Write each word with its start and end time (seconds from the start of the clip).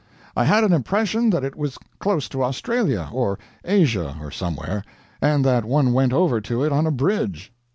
I 0.35 0.45
had 0.45 0.63
an 0.63 0.73
impression 0.73 1.29
that 1.29 1.43
it 1.43 1.55
was 1.55 1.77
close 1.99 2.27
to 2.29 2.41
Australia, 2.43 3.07
or 3.13 3.37
Asia, 3.63 4.17
or 4.19 4.31
somewhere, 4.31 4.83
and 5.21 5.45
that 5.45 5.63
one 5.63 5.93
went 5.93 6.11
over 6.11 6.41
to 6.41 6.63
it 6.63 6.71
on 6.71 6.87
a 6.87 6.91
bridge. 6.91 7.53